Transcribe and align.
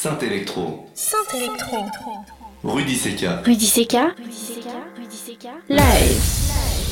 Saint 0.00 0.16
Electro. 0.20 0.86
Saint-Électro. 0.94 1.76
Rue 2.62 2.84
Disséca. 2.84 3.42
Rue 3.44 3.56
Disséca. 3.56 4.14
Live. 5.68 5.76
Live. 5.76 6.87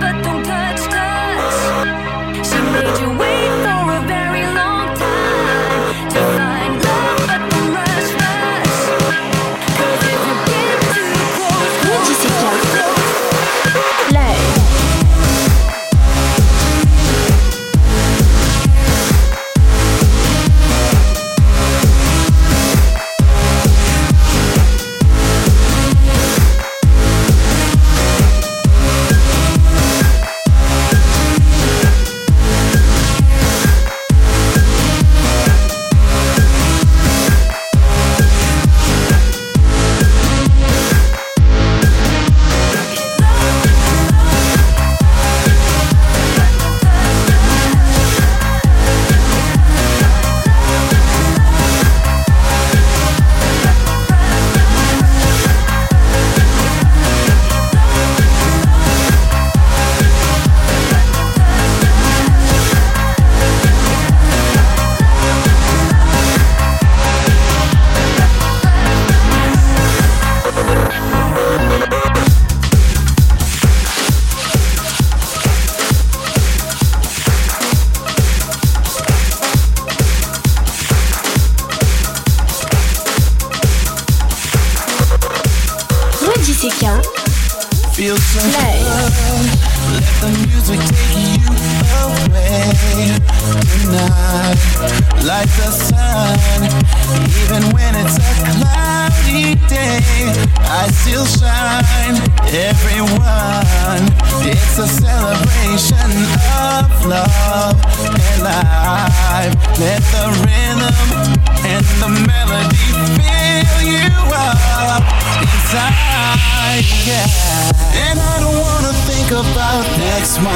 But 0.00 0.22
don't 0.24 0.44
touch, 0.44 0.82
touch. 0.94 2.46
She 2.46 2.60
made 2.72 3.00
you. 3.00 3.11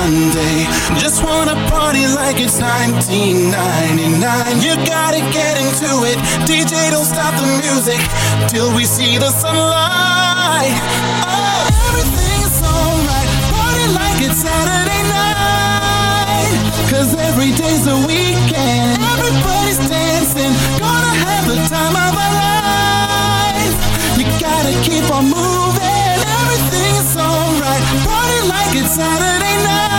Sunday. 0.06 0.70
Just 1.02 1.18
wanna 1.24 1.56
party 1.66 2.06
like 2.06 2.38
it's 2.38 2.60
1999. 2.62 4.62
You 4.62 4.78
gotta 4.86 5.18
get 5.34 5.58
into 5.58 6.06
it. 6.06 6.14
DJ, 6.46 6.94
don't 6.94 7.04
stop 7.04 7.34
the 7.34 7.42
music 7.58 7.98
till 8.46 8.70
we 8.76 8.84
see 8.84 9.18
the 9.18 9.30
sunlight. 9.42 10.78
Oh, 11.26 11.90
everything's 11.90 12.54
alright. 12.62 13.30
Party 13.50 13.86
like 13.98 14.22
it's 14.22 14.46
Saturday 14.46 15.02
night. 15.10 16.54
Cause 16.86 17.10
every 17.28 17.50
day's 17.58 17.90
a 17.90 17.98
weekend. 18.06 19.02
Everybody's 19.10 19.82
dancing. 19.90 20.54
Gonna 20.78 21.14
have 21.26 21.50
the 21.50 21.58
time 21.66 21.98
of 22.06 22.14
our 22.14 22.32
life. 22.46 23.74
You 24.14 24.22
gotta 24.38 24.70
keep 24.86 25.02
on 25.10 25.34
moving. 25.34 26.18
Everything's 26.38 27.10
alright. 27.18 27.82
Party 28.06 28.38
like 28.54 28.70
it's 28.78 28.94
Saturday 28.94 29.58
night. 29.66 29.95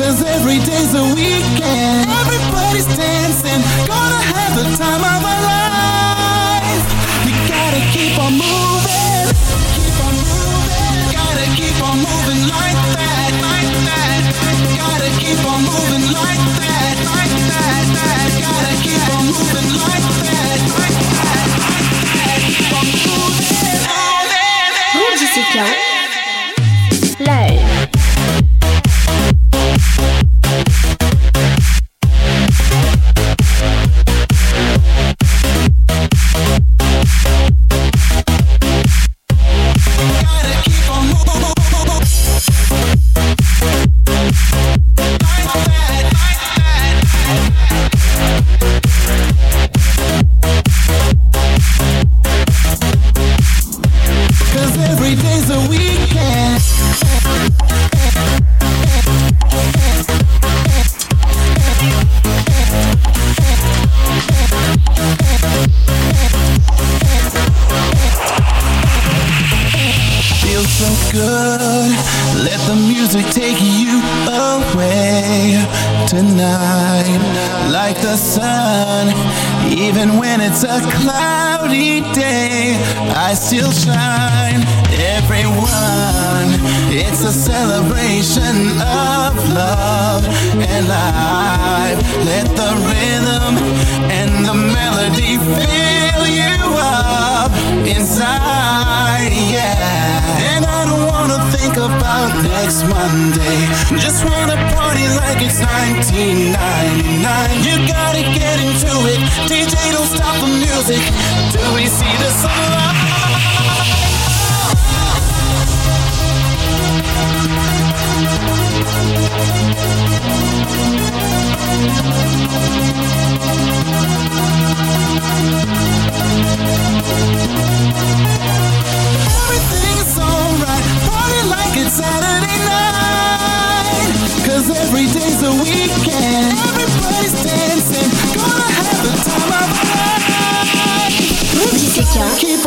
Cause 0.00 0.24
every 0.24 0.56
day's 0.64 0.94
a 0.96 1.04
weekend. 1.12 2.08
Everybody's 2.08 2.88
dancing. 2.96 3.60
Gonna 3.84 4.22
have 4.32 4.56
the 4.56 4.64
time 4.80 4.96
of 4.96 5.20
our 5.28 5.42
life 5.44 6.84
We 7.28 7.36
gotta 7.44 7.84
keep 7.92 8.16
on 8.16 8.32
moving. 8.32 9.28
Keep 9.76 10.00
on 10.00 10.16
moving. 10.24 11.04
Gotta 11.12 11.46
keep 11.52 11.76
on 11.84 12.00
moving 12.00 12.48
like 12.48 12.80
that 12.96 13.30
Like 13.44 13.72
that. 13.92 14.24
Gotta 14.72 15.10
keep 15.20 15.36
on 15.44 15.68
moving 15.68 16.08
like 16.16 16.44
that 16.64 16.96
Like 17.04 17.36
that, 17.52 17.84
that. 17.92 18.28
Gotta 18.40 18.74
keep 18.80 19.04
on 19.04 19.28
moving 19.28 19.68
like 19.84 20.06
that 20.24 20.58
Like 20.80 20.96
that, 21.12 21.48
like 21.60 21.88
that. 22.08 22.40
Keep 22.48 22.72
on 22.72 22.88
moving. 22.88 23.84
Oh, 23.84 24.16
man, 24.32 24.64
man, 24.80 24.96
man. 25.60 25.99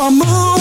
On 0.04 0.18
moving. 0.20 0.53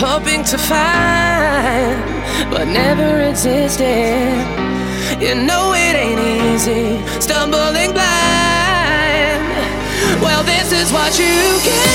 Hoping 0.00 0.42
to 0.42 0.56
find 0.56 2.00
but 2.50 2.64
never 2.66 3.20
existed. 3.28 4.32
You 5.20 5.34
know 5.34 5.74
it 5.76 5.94
ain't 5.94 6.20
easy, 6.20 6.96
stumbling 7.20 7.92
blind. 7.92 9.44
Well, 10.22 10.42
this 10.44 10.72
is 10.72 10.90
what 10.90 11.18
you 11.18 11.60
get 11.62 11.89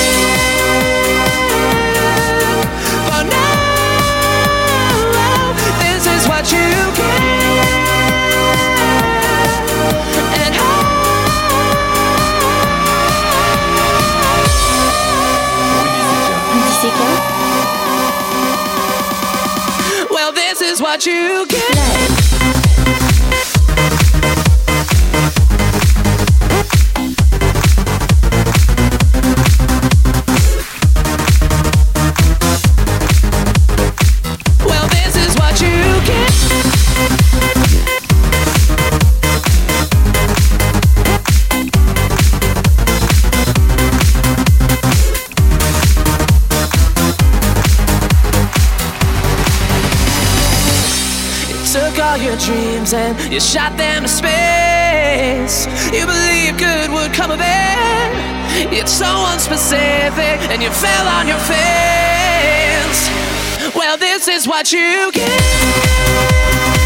what 20.95 21.05
you 21.05 21.45
get. 21.47 22.24
And 52.93 53.17
you 53.31 53.39
shot 53.39 53.77
them 53.77 54.03
to 54.03 54.07
space. 54.09 55.65
You 55.93 56.05
believed 56.05 56.59
good 56.59 56.91
would 56.91 57.13
come 57.13 57.31
of 57.31 57.39
it. 57.41 58.73
It's 58.73 58.91
so 58.91 59.05
unspecific, 59.05 60.39
and 60.51 60.61
you 60.61 60.69
fell 60.69 61.07
on 61.07 61.27
your 61.27 61.39
face. 61.39 63.09
Well, 63.75 63.97
this 63.97 64.27
is 64.27 64.47
what 64.47 64.71
you 64.71 65.11
get. 65.11 66.84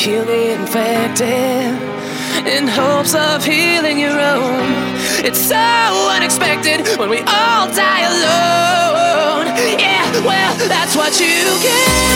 Heal 0.00 0.24
the 0.24 0.54
infected, 0.54 1.76
in 2.46 2.66
hopes 2.66 3.14
of 3.14 3.44
healing 3.44 3.98
your 3.98 4.18
own. 4.18 4.64
It's 5.22 5.38
so 5.38 5.56
unexpected 6.16 6.88
when 6.98 7.10
we 7.10 7.18
all 7.18 7.68
die 7.68 8.04
alone. 8.08 9.54
Yeah, 9.78 10.24
well, 10.24 10.56
that's 10.68 10.96
what 10.96 11.20
you 11.20 11.44
get. 11.60 12.09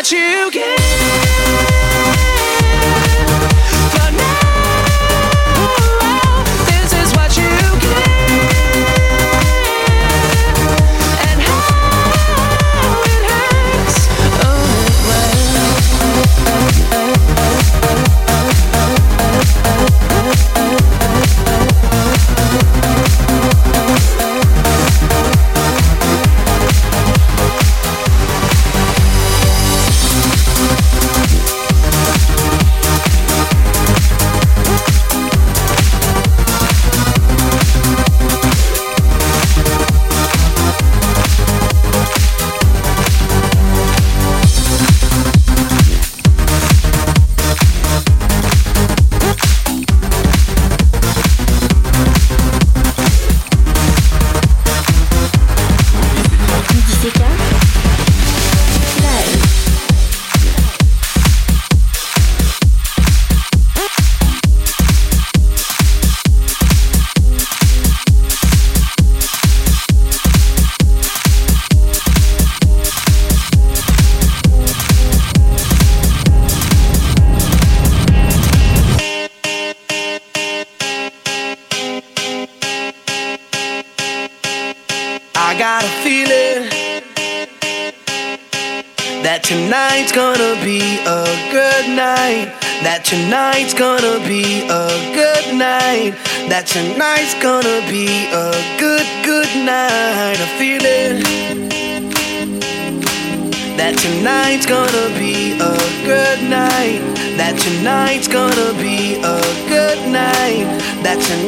What 0.00 0.10
you 0.12 0.50
get. 0.50 1.29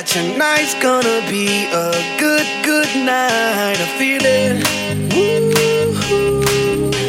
That 0.00 0.08
tonight's 0.08 0.72
gonna 0.80 1.20
be 1.28 1.66
a 1.66 1.92
good, 2.18 2.48
good 2.64 2.88
night. 3.04 3.76
I 3.76 3.86
feel 4.00 4.24
it. 4.24 4.64
Woo-hoo. 5.12 6.40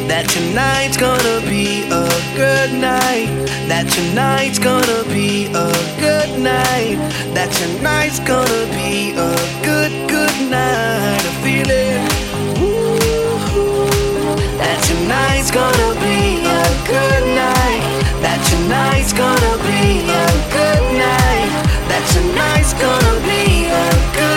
That 0.10 0.28
tonight's 0.28 0.98
gonna 0.98 1.40
be 1.48 1.88
a 1.88 2.04
good 2.36 2.74
night. 2.74 3.32
That 3.72 3.88
tonight's 3.88 4.60
gonna 4.60 5.06
be 5.08 5.46
a 5.56 5.72
good 6.04 6.38
night. 6.38 7.00
That 7.34 7.50
tonight's 7.56 8.20
gonna 8.20 8.68
be 8.76 9.16
a 9.16 9.40
good, 9.64 9.94
good 10.12 10.36
night. 10.52 11.24
I 11.24 11.34
feel 11.48 11.72
it. 11.72 11.96
That 14.60 14.80
tonight's 14.84 15.50
gonna 15.50 15.96
be 16.04 16.44
a 16.44 16.64
good 16.92 17.24
night. 17.40 17.84
That 18.20 18.44
tonight's 18.52 19.14
gonna 19.14 19.56
be 19.64 20.12
a 20.12 20.51
tonight's 22.14 22.74
gonna 22.74 23.16
be 23.24 23.68
a 23.68 23.88
good, 24.16 24.31